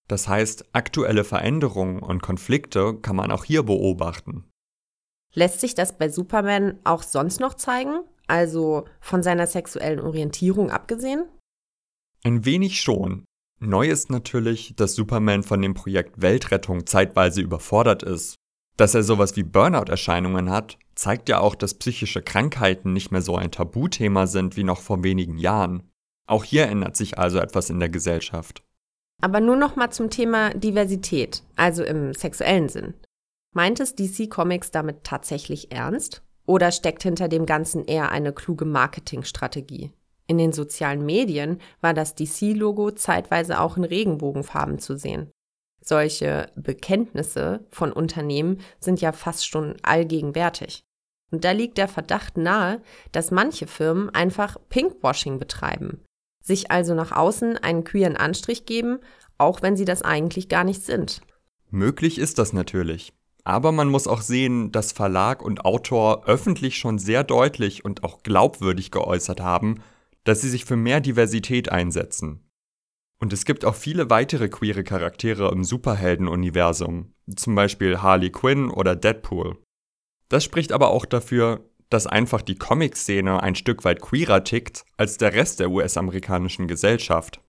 Das 0.08 0.28
heißt, 0.28 0.66
aktuelle 0.72 1.24
Veränderungen 1.24 2.00
und 2.00 2.22
Konflikte 2.22 2.94
kann 2.94 3.16
man 3.16 3.30
auch 3.30 3.44
hier 3.44 3.62
beobachten. 3.62 4.44
Lässt 5.34 5.60
sich 5.60 5.74
das 5.74 5.96
bei 5.96 6.08
Superman 6.08 6.78
auch 6.84 7.02
sonst 7.02 7.40
noch 7.40 7.54
zeigen? 7.54 8.00
Also 8.26 8.84
von 9.00 9.22
seiner 9.22 9.46
sexuellen 9.46 10.00
Orientierung 10.00 10.70
abgesehen? 10.70 11.24
Ein 12.24 12.44
wenig 12.44 12.80
schon. 12.80 13.24
Neu 13.64 13.88
ist 13.88 14.10
natürlich, 14.10 14.74
dass 14.74 14.96
Superman 14.96 15.44
von 15.44 15.62
dem 15.62 15.72
Projekt 15.72 16.20
Weltrettung 16.20 16.84
zeitweise 16.84 17.40
überfordert 17.40 18.02
ist. 18.02 18.34
Dass 18.76 18.96
er 18.96 19.04
sowas 19.04 19.36
wie 19.36 19.44
Burnout-Erscheinungen 19.44 20.50
hat, 20.50 20.78
zeigt 20.96 21.28
ja 21.28 21.38
auch, 21.38 21.54
dass 21.54 21.74
psychische 21.74 22.22
Krankheiten 22.22 22.92
nicht 22.92 23.12
mehr 23.12 23.22
so 23.22 23.36
ein 23.36 23.52
Tabuthema 23.52 24.26
sind 24.26 24.56
wie 24.56 24.64
noch 24.64 24.80
vor 24.80 25.04
wenigen 25.04 25.38
Jahren. 25.38 25.84
Auch 26.26 26.42
hier 26.42 26.66
ändert 26.66 26.96
sich 26.96 27.18
also 27.18 27.38
etwas 27.38 27.70
in 27.70 27.78
der 27.78 27.88
Gesellschaft. 27.88 28.64
Aber 29.20 29.38
nur 29.38 29.54
noch 29.54 29.76
mal 29.76 29.90
zum 29.90 30.10
Thema 30.10 30.52
Diversität, 30.54 31.44
also 31.54 31.84
im 31.84 32.14
sexuellen 32.14 32.68
Sinn. 32.68 32.94
Meint 33.54 33.78
es 33.78 33.94
DC 33.94 34.28
Comics 34.28 34.72
damit 34.72 35.04
tatsächlich 35.04 35.70
ernst? 35.70 36.22
Oder 36.46 36.72
steckt 36.72 37.04
hinter 37.04 37.28
dem 37.28 37.46
Ganzen 37.46 37.84
eher 37.84 38.10
eine 38.10 38.32
kluge 38.32 38.64
Marketingstrategie? 38.64 39.92
In 40.26 40.38
den 40.38 40.52
sozialen 40.52 41.04
Medien 41.04 41.60
war 41.80 41.94
das 41.94 42.14
DC-Logo 42.14 42.92
zeitweise 42.92 43.60
auch 43.60 43.76
in 43.76 43.84
Regenbogenfarben 43.84 44.78
zu 44.78 44.96
sehen. 44.96 45.30
Solche 45.80 46.50
Bekenntnisse 46.54 47.66
von 47.70 47.92
Unternehmen 47.92 48.60
sind 48.78 49.00
ja 49.00 49.12
fast 49.12 49.48
schon 49.48 49.76
allgegenwärtig. 49.82 50.84
Und 51.32 51.44
da 51.44 51.50
liegt 51.50 51.78
der 51.78 51.88
Verdacht 51.88 52.36
nahe, 52.36 52.80
dass 53.10 53.30
manche 53.30 53.66
Firmen 53.66 54.10
einfach 54.10 54.58
Pinkwashing 54.68 55.38
betreiben, 55.38 56.04
sich 56.42 56.70
also 56.70 56.94
nach 56.94 57.10
außen 57.10 57.56
einen 57.56 57.84
queeren 57.84 58.16
Anstrich 58.16 58.66
geben, 58.66 58.98
auch 59.38 59.62
wenn 59.62 59.76
sie 59.76 59.86
das 59.86 60.02
eigentlich 60.02 60.48
gar 60.48 60.62
nicht 60.62 60.82
sind. 60.82 61.20
Möglich 61.70 62.18
ist 62.18 62.38
das 62.38 62.52
natürlich. 62.52 63.12
Aber 63.44 63.72
man 63.72 63.88
muss 63.88 64.06
auch 64.06 64.20
sehen, 64.20 64.70
dass 64.70 64.92
Verlag 64.92 65.42
und 65.42 65.64
Autor 65.64 66.26
öffentlich 66.26 66.76
schon 66.76 66.98
sehr 66.98 67.24
deutlich 67.24 67.84
und 67.84 68.04
auch 68.04 68.22
glaubwürdig 68.22 68.92
geäußert 68.92 69.40
haben, 69.40 69.82
dass 70.24 70.40
sie 70.40 70.48
sich 70.48 70.64
für 70.64 70.76
mehr 70.76 71.00
Diversität 71.00 71.70
einsetzen. 71.70 72.48
Und 73.20 73.32
es 73.32 73.44
gibt 73.44 73.64
auch 73.64 73.76
viele 73.76 74.10
weitere 74.10 74.48
queere 74.48 74.82
Charaktere 74.82 75.50
im 75.52 75.62
Superhelden-Universum, 75.62 77.14
zum 77.36 77.54
Beispiel 77.54 78.02
Harley 78.02 78.30
Quinn 78.30 78.68
oder 78.68 78.96
Deadpool. 78.96 79.58
Das 80.28 80.42
spricht 80.42 80.72
aber 80.72 80.90
auch 80.90 81.04
dafür, 81.04 81.68
dass 81.88 82.06
einfach 82.06 82.42
die 82.42 82.56
Comic-Szene 82.56 83.42
ein 83.42 83.54
Stück 83.54 83.84
weit 83.84 84.00
queerer 84.00 84.44
tickt 84.44 84.84
als 84.96 85.18
der 85.18 85.34
Rest 85.34 85.60
der 85.60 85.70
US-amerikanischen 85.70 86.66
Gesellschaft. 86.66 87.40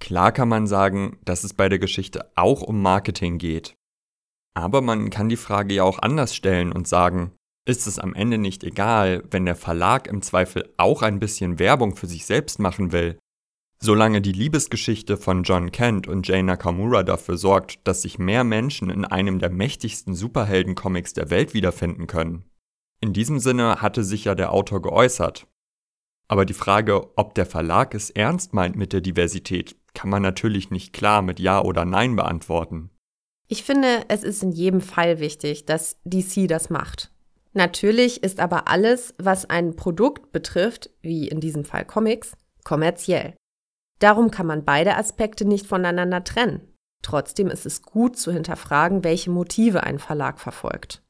Klar 0.00 0.32
kann 0.32 0.48
man 0.48 0.66
sagen, 0.66 1.18
dass 1.24 1.44
es 1.44 1.54
bei 1.54 1.68
der 1.68 1.78
Geschichte 1.78 2.30
auch 2.36 2.62
um 2.62 2.82
Marketing 2.82 3.38
geht. 3.38 3.74
Aber 4.54 4.82
man 4.82 5.10
kann 5.10 5.28
die 5.28 5.36
Frage 5.36 5.74
ja 5.74 5.82
auch 5.82 5.98
anders 5.98 6.36
stellen 6.36 6.72
und 6.72 6.86
sagen, 6.86 7.32
ist 7.66 7.86
es 7.86 7.98
am 7.98 8.14
Ende 8.14 8.38
nicht 8.38 8.64
egal, 8.64 9.22
wenn 9.30 9.46
der 9.46 9.56
Verlag 9.56 10.06
im 10.06 10.22
Zweifel 10.22 10.72
auch 10.76 11.02
ein 11.02 11.18
bisschen 11.18 11.58
Werbung 11.58 11.96
für 11.96 12.06
sich 12.06 12.26
selbst 12.26 12.58
machen 12.58 12.92
will, 12.92 13.18
solange 13.80 14.20
die 14.20 14.32
Liebesgeschichte 14.32 15.16
von 15.16 15.42
John 15.42 15.72
Kent 15.72 16.06
und 16.06 16.26
Jane 16.26 16.44
Nakamura 16.44 17.02
dafür 17.02 17.36
sorgt, 17.36 17.86
dass 17.86 18.02
sich 18.02 18.18
mehr 18.18 18.44
Menschen 18.44 18.90
in 18.90 19.04
einem 19.04 19.38
der 19.38 19.50
mächtigsten 19.50 20.14
Superhelden-Comics 20.14 21.14
der 21.14 21.30
Welt 21.30 21.54
wiederfinden 21.54 22.06
können. 22.06 22.44
In 23.00 23.12
diesem 23.12 23.38
Sinne 23.38 23.82
hatte 23.82 24.04
sich 24.04 24.24
ja 24.24 24.34
der 24.34 24.52
Autor 24.52 24.80
geäußert. 24.80 25.46
Aber 26.28 26.46
die 26.46 26.54
Frage, 26.54 27.16
ob 27.16 27.34
der 27.34 27.44
Verlag 27.44 27.94
es 27.94 28.08
ernst 28.08 28.54
meint 28.54 28.76
mit 28.76 28.92
der 28.94 29.02
Diversität, 29.02 29.76
kann 29.92 30.08
man 30.08 30.22
natürlich 30.22 30.70
nicht 30.70 30.92
klar 30.92 31.20
mit 31.20 31.38
Ja 31.38 31.60
oder 31.62 31.84
Nein 31.84 32.16
beantworten. 32.16 32.90
Ich 33.46 33.62
finde, 33.62 34.06
es 34.08 34.22
ist 34.22 34.42
in 34.42 34.52
jedem 34.52 34.80
Fall 34.80 35.20
wichtig, 35.20 35.66
dass 35.66 36.00
DC 36.04 36.48
das 36.48 36.70
macht. 36.70 37.13
Natürlich 37.54 38.22
ist 38.22 38.40
aber 38.40 38.68
alles, 38.68 39.14
was 39.16 39.48
ein 39.48 39.76
Produkt 39.76 40.32
betrifft, 40.32 40.90
wie 41.02 41.28
in 41.28 41.40
diesem 41.40 41.64
Fall 41.64 41.84
Comics, 41.84 42.32
kommerziell. 42.64 43.34
Darum 44.00 44.30
kann 44.32 44.46
man 44.46 44.64
beide 44.64 44.96
Aspekte 44.96 45.44
nicht 45.44 45.66
voneinander 45.66 46.24
trennen. 46.24 46.74
Trotzdem 47.02 47.48
ist 47.48 47.64
es 47.64 47.82
gut 47.82 48.16
zu 48.18 48.32
hinterfragen, 48.32 49.04
welche 49.04 49.30
Motive 49.30 49.84
ein 49.84 49.98
Verlag 49.98 50.40
verfolgt. 50.40 51.02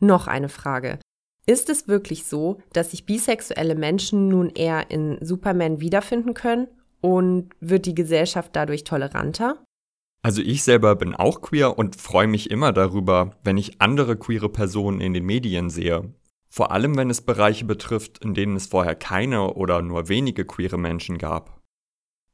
Noch 0.00 0.26
eine 0.26 0.48
Frage. 0.48 0.98
Ist 1.46 1.70
es 1.70 1.88
wirklich 1.88 2.26
so, 2.26 2.58
dass 2.72 2.90
sich 2.90 3.06
bisexuelle 3.06 3.74
Menschen 3.74 4.28
nun 4.28 4.50
eher 4.50 4.90
in 4.90 5.18
Superman 5.20 5.80
wiederfinden 5.80 6.34
können 6.34 6.68
und 7.00 7.50
wird 7.60 7.86
die 7.86 7.94
Gesellschaft 7.94 8.50
dadurch 8.54 8.84
toleranter? 8.84 9.64
Also 10.22 10.42
ich 10.42 10.62
selber 10.62 10.96
bin 10.96 11.14
auch 11.14 11.40
queer 11.40 11.78
und 11.78 11.96
freue 11.96 12.26
mich 12.26 12.50
immer 12.50 12.72
darüber, 12.72 13.36
wenn 13.42 13.56
ich 13.56 13.80
andere 13.80 14.16
queere 14.16 14.50
Personen 14.50 15.00
in 15.00 15.14
den 15.14 15.24
Medien 15.24 15.70
sehe. 15.70 16.14
Vor 16.52 16.72
allem, 16.72 16.96
wenn 16.96 17.10
es 17.10 17.22
Bereiche 17.22 17.64
betrifft, 17.64 18.22
in 18.22 18.34
denen 18.34 18.56
es 18.56 18.66
vorher 18.66 18.96
keine 18.96 19.54
oder 19.54 19.82
nur 19.82 20.08
wenige 20.08 20.44
queere 20.44 20.78
Menschen 20.78 21.16
gab. 21.16 21.60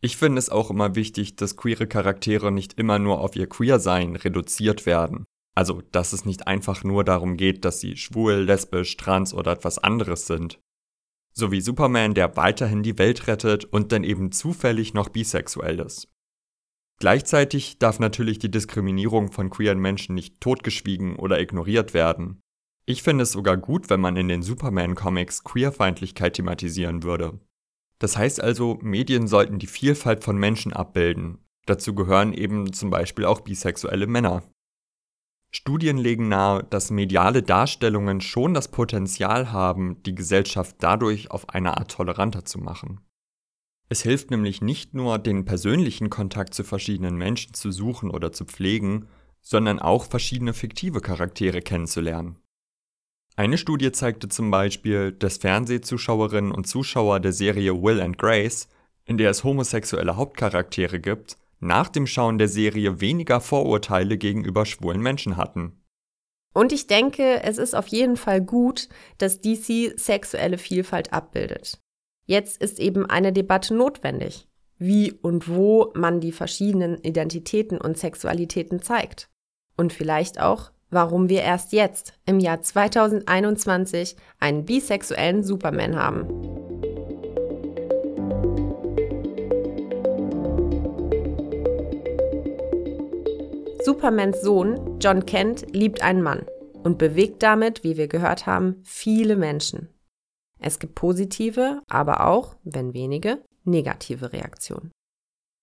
Ich 0.01 0.17
finde 0.17 0.39
es 0.39 0.51
auch 0.51 0.71
immer 0.71 0.95
wichtig, 0.95 1.37
dass 1.37 1.57
queere 1.57 1.87
Charaktere 1.87 2.51
nicht 2.51 2.75
immer 2.75 2.99
nur 2.99 3.21
auf 3.21 3.37
ihr 3.37 3.49
Queersein 3.49 4.17
reduziert 4.17 4.87
werden. 4.87 5.25
Also, 5.55 5.83
dass 5.93 6.13
es 6.13 6.25
nicht 6.25 6.47
einfach 6.47 6.85
nur 6.85 7.03
darum 7.05 7.37
geht, 7.37 7.65
dass 7.65 7.81
sie 7.81 7.97
schwul, 7.97 8.35
lesbisch, 8.35 8.97
trans 8.97 9.33
oder 9.33 9.53
etwas 9.53 9.79
anderes 9.79 10.27
sind. 10.27 10.59
So 11.33 11.51
wie 11.51 11.61
Superman, 11.61 12.15
der 12.15 12.37
weiterhin 12.37 12.83
die 12.83 12.99
Welt 12.99 13.27
rettet 13.27 13.65
und 13.65 13.93
dann 13.93 14.05
eben 14.05 14.33
zufällig 14.33 14.93
noch 14.93 15.09
bisexuell 15.09 15.81
ist. 15.81 16.09
Gleichzeitig 16.99 17.79
darf 17.79 17.99
natürlich 17.99 18.39
die 18.39 18.51
Diskriminierung 18.51 19.31
von 19.31 19.51
queeren 19.51 19.79
Menschen 19.79 20.15
nicht 20.15 20.41
totgeschwiegen 20.41 21.17
oder 21.17 21.41
ignoriert 21.41 21.93
werden. 21.93 22.41
Ich 22.87 23.03
finde 23.03 23.25
es 23.25 23.33
sogar 23.33 23.57
gut, 23.57 23.91
wenn 23.91 24.01
man 24.01 24.17
in 24.17 24.29
den 24.29 24.43
Superman-Comics 24.43 25.45
Queerfeindlichkeit 25.45 26.35
thematisieren 26.35 27.03
würde. 27.03 27.41
Das 27.99 28.17
heißt 28.17 28.41
also, 28.41 28.79
Medien 28.81 29.27
sollten 29.27 29.59
die 29.59 29.67
Vielfalt 29.67 30.23
von 30.23 30.39
Menschen 30.39 30.73
abbilden. 30.73 31.39
Dazu 31.67 31.95
gehören 31.95 32.33
eben 32.33 32.73
zum 32.73 32.91
Beispiel 32.91 33.25
auch 33.25 33.41
bisexuelle 33.41 34.07
Männer. 34.07 34.45
Studien 35.51 35.97
legen 35.97 36.29
nahe, 36.29 36.65
dass 36.65 36.91
mediale 36.91 37.43
Darstellungen 37.43 38.21
schon 38.21 38.55
das 38.55 38.71
Potenzial 38.71 39.53
haben, 39.53 40.03
die 40.03 40.15
Gesellschaft 40.15 40.77
dadurch 40.81 41.31
auf 41.31 41.49
eine 41.51 41.77
Art 41.77 41.91
toleranter 41.91 42.45
zu 42.45 42.59
machen. 42.59 43.01
Es 43.89 44.03
hilft 44.03 44.31
nämlich 44.31 44.61
nicht 44.61 44.95
nur, 44.95 45.19
den 45.19 45.45
persönlichen 45.45 46.11
Kontakt 46.11 46.55
zu 46.55 46.65
verschiedenen 46.65 47.17
Menschen 47.17 47.55
zu 47.55 47.71
suchen 47.71 48.11
oder 48.11 48.33
zu 48.33 48.45
pflegen, 48.45 49.07
sondern 49.41 49.79
auch 49.79 50.07
verschiedene 50.07 50.55
fiktive 50.55 51.01
Charaktere 51.01 51.63
kennenzulernen. 51.63 52.37
Eine 53.37 53.59
Studie 53.59 53.93
zeigte 53.93 54.29
zum 54.29 54.51
Beispiel, 54.51 55.13
dass 55.13 55.37
Fernsehzuschauerinnen 55.37 56.51
und 56.51 56.67
Zuschauer 56.67 57.21
der 57.21 57.33
Serie 57.33 57.81
Will 57.81 58.01
and 58.01 58.19
Grace, 58.19 58.69
in 59.05 59.19
der 59.19 59.31
es 59.31 59.45
homosexuelle 59.45 60.17
Hauptcharaktere 60.17 60.99
gibt, 60.99 61.37
nach 61.61 61.89
dem 61.89 62.07
Schauen 62.07 62.39
der 62.39 62.49
Serie 62.49 63.01
weniger 63.01 63.41
Vorurteile 63.41 64.19
gegenüber 64.19 64.67
schwulen 64.67 65.01
Menschen 65.01 65.37
hatten. 65.37 65.81
Und 66.55 66.73
ich 66.73 66.87
denke, 66.87 67.43
es 67.43 67.59
ist 67.59 67.75
auf 67.75 67.87
jeden 67.89 68.17
Fall 68.17 68.41
gut, 68.41 68.89
dass 69.19 69.43
DC 69.43 69.93
sexuelle 69.97 70.57
Vielfalt 70.59 71.13
abbildet. 71.13 71.79
Jetzt 72.29 72.61
ist 72.61 72.81
eben 72.81 73.07
eine 73.09 73.33
Debatte 73.33 73.73
notwendig, 73.73 74.49
wie 74.79 75.13
und 75.13 75.49
wo 75.49 75.93
man 75.95 76.21
die 76.21 76.33
verschiedenen 76.33 76.99
Identitäten 76.99 77.81
und 77.81 77.97
Sexualitäten 77.97 78.83
zeigt. 78.83 79.31
Und 79.77 79.93
vielleicht 79.93 80.41
auch, 80.41 80.73
warum 80.91 81.29
wir 81.29 81.43
erst 81.43 81.73
jetzt, 81.73 82.15
im 82.27 82.41
Jahr 82.41 82.61
2021, 82.61 84.17
einen 84.41 84.65
bisexuellen 84.65 85.45
Superman 85.45 85.95
haben. 85.95 86.27
Supermans 93.85 94.41
Sohn, 94.41 94.99
John 95.01 95.25
Kent, 95.27 95.67
liebt 95.73 96.03
einen 96.03 96.23
Mann 96.23 96.45
und 96.83 96.99
bewegt 96.99 97.45
damit, 97.45 97.85
wie 97.85 97.97
wir 97.97 98.09
gehört 98.09 98.47
haben, 98.47 98.81
viele 98.83 99.37
Menschen. 99.37 99.96
Es 100.61 100.79
gibt 100.79 100.95
positive, 100.95 101.83
aber 101.89 102.27
auch, 102.27 102.57
wenn 102.65 102.95
wenige, 102.95 103.43
negative 103.65 104.33
Reaktionen. 104.33 104.91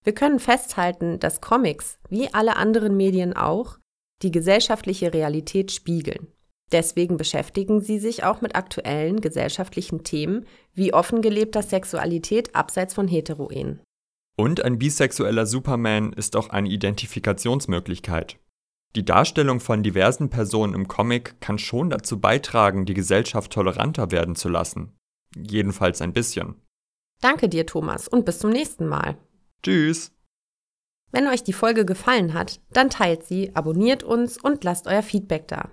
Wir 0.03 0.13
können 0.13 0.39
festhalten, 0.39 1.19
dass 1.19 1.41
Comics, 1.41 1.97
wie 2.09 2.33
alle 2.33 2.57
anderen 2.57 2.97
Medien 2.97 3.33
auch, 3.33 3.77
die 4.21 4.31
gesellschaftliche 4.31 5.13
Realität 5.13 5.71
spiegeln. 5.71 6.27
Deswegen 6.71 7.17
beschäftigen 7.17 7.81
sie 7.81 8.00
sich 8.00 8.23
auch 8.23 8.41
mit 8.41 8.55
aktuellen 8.55 9.21
gesellschaftlichen 9.21 10.03
Themen 10.03 10.45
wie 10.73 10.93
offen 10.93 11.21
gelebter 11.21 11.62
Sexualität 11.62 12.55
abseits 12.55 12.93
von 12.93 13.07
Heteroen. 13.07 13.79
Und 14.35 14.65
ein 14.65 14.79
bisexueller 14.79 15.45
Superman 15.45 16.13
ist 16.13 16.35
auch 16.35 16.50
eine 16.50 16.69
Identifikationsmöglichkeit. 16.69 18.38
Die 18.95 19.05
Darstellung 19.05 19.59
von 19.59 19.81
diversen 19.81 20.29
Personen 20.29 20.75
im 20.75 20.88
Comic 20.88 21.41
kann 21.41 21.57
schon 21.57 21.89
dazu 21.89 22.19
beitragen, 22.19 22.85
die 22.85 22.93
Gesellschaft 22.93 23.51
toleranter 23.51 24.12
werden 24.12 24.35
zu 24.35 24.50
lassen. 24.50 24.95
Jedenfalls 25.35 26.01
ein 26.01 26.13
bisschen. 26.13 26.62
Danke 27.21 27.50
dir, 27.50 27.65
Thomas, 27.65 28.07
und 28.07 28.25
bis 28.25 28.39
zum 28.39 28.51
nächsten 28.51 28.88
Mal. 28.88 29.17
Tschüss. 29.63 30.12
Wenn 31.12 31.27
euch 31.27 31.43
die 31.43 31.53
Folge 31.53 31.85
gefallen 31.85 32.33
hat, 32.33 32.59
dann 32.71 32.89
teilt 32.89 33.23
sie, 33.23 33.55
abonniert 33.55 34.03
uns 34.03 34.38
und 34.38 34.63
lasst 34.63 34.88
euer 34.88 35.03
Feedback 35.03 35.47
da. 35.47 35.71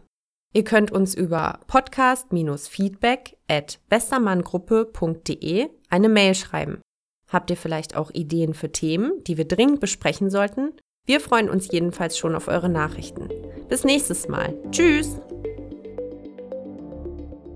Ihr 0.52 0.64
könnt 0.64 0.90
uns 0.90 1.14
über 1.14 1.60
podcast-feedback 1.66 3.36
at 3.48 3.80
bestermanngruppe.de 3.88 5.68
eine 5.88 6.08
Mail 6.08 6.34
schreiben. 6.34 6.80
Habt 7.28 7.50
ihr 7.50 7.56
vielleicht 7.56 7.96
auch 7.96 8.10
Ideen 8.10 8.54
für 8.54 8.72
Themen, 8.72 9.22
die 9.24 9.36
wir 9.36 9.46
dringend 9.46 9.80
besprechen 9.80 10.30
sollten? 10.30 10.72
Wir 11.06 11.20
freuen 11.20 11.50
uns 11.50 11.72
jedenfalls 11.72 12.16
schon 12.16 12.34
auf 12.34 12.48
eure 12.48 12.68
Nachrichten. 12.68 13.28
Bis 13.68 13.84
nächstes 13.84 14.28
Mal. 14.28 14.54
Tschüss! 14.70 15.20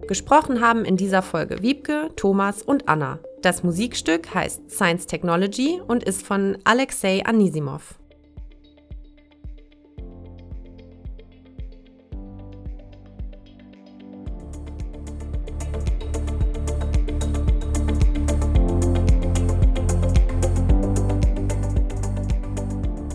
Gesprochen 0.08 0.60
haben 0.60 0.84
in 0.84 0.96
dieser 0.96 1.22
Folge 1.22 1.62
Wiebke, 1.62 2.10
Thomas 2.16 2.62
und 2.62 2.88
Anna. 2.88 3.20
Das 3.42 3.62
Musikstück 3.62 4.34
heißt 4.34 4.70
Science 4.70 5.06
Technology 5.06 5.80
und 5.86 6.02
ist 6.02 6.26
von 6.26 6.58
Alexei 6.64 7.24
Anisimov. 7.24 7.94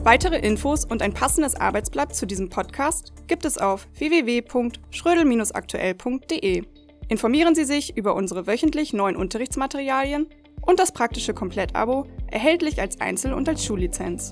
Weitere 0.09 0.39
Infos 0.39 0.85
und 0.85 1.03
ein 1.03 1.13
passendes 1.13 1.53
Arbeitsblatt 1.53 2.15
zu 2.15 2.25
diesem 2.25 2.49
Podcast 2.49 3.13
gibt 3.27 3.45
es 3.45 3.59
auf 3.59 3.87
www.schrödel-aktuell.de. 3.93 6.63
Informieren 7.09 7.53
Sie 7.53 7.63
sich 7.63 7.95
über 7.95 8.15
unsere 8.15 8.47
wöchentlich 8.47 8.91
neuen 8.91 9.15
Unterrichtsmaterialien 9.15 10.25
und 10.63 10.79
das 10.79 10.93
praktische 10.93 11.35
Komplettabo, 11.35 12.07
erhältlich 12.25 12.81
als 12.81 12.99
Einzel- 12.99 13.33
und 13.33 13.47
als 13.47 13.63
Schullizenz. 13.63 14.31